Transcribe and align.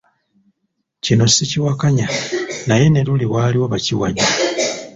Kino 1.03 1.25
sikiwakanya, 1.35 2.07
naye 2.67 2.85
ne 2.89 3.01
luli 3.07 3.25
waaliwo 3.33 3.65
bakiwagi. 3.73 4.25